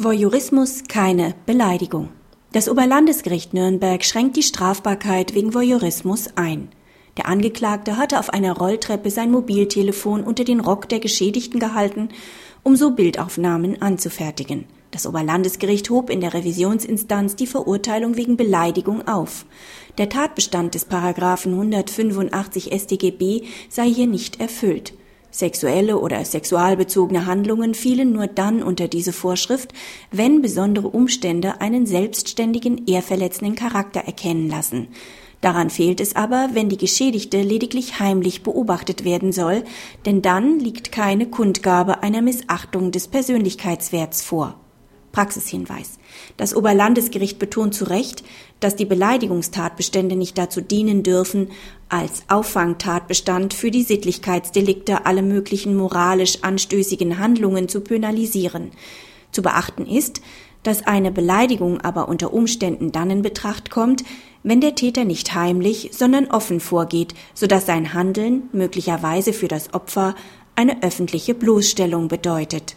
[0.00, 2.10] Voyeurismus keine Beleidigung.
[2.52, 6.68] Das Oberlandesgericht Nürnberg schränkt die Strafbarkeit wegen Voyeurismus ein.
[7.16, 12.10] Der Angeklagte hatte auf einer Rolltreppe sein Mobiltelefon unter den Rock der Geschädigten gehalten,
[12.62, 14.66] um so Bildaufnahmen anzufertigen.
[14.92, 19.46] Das Oberlandesgericht hob in der Revisionsinstanz die Verurteilung wegen Beleidigung auf.
[19.98, 24.92] Der Tatbestand des Paragraphen 185 StGB sei hier nicht erfüllt.
[25.30, 29.72] Sexuelle oder sexualbezogene Handlungen fielen nur dann unter diese Vorschrift,
[30.10, 34.88] wenn besondere Umstände einen selbstständigen, ehrverletzenden Charakter erkennen lassen.
[35.40, 39.62] Daran fehlt es aber, wenn die Geschädigte lediglich heimlich beobachtet werden soll,
[40.04, 44.58] denn dann liegt keine Kundgabe einer Missachtung des Persönlichkeitswerts vor.
[45.18, 45.98] Praxishinweis.
[46.36, 48.22] Das Oberlandesgericht betont zu Recht,
[48.60, 51.48] dass die Beleidigungstatbestände nicht dazu dienen dürfen,
[51.88, 58.70] als Auffangtatbestand für die Sittlichkeitsdelikte alle möglichen moralisch anstößigen Handlungen zu penalisieren.
[59.32, 60.20] Zu beachten ist,
[60.62, 64.04] dass eine Beleidigung aber unter Umständen dann in Betracht kommt,
[64.44, 69.74] wenn der Täter nicht heimlich, sondern offen vorgeht, so dass sein Handeln möglicherweise für das
[69.74, 70.14] Opfer
[70.54, 72.76] eine öffentliche Bloßstellung bedeutet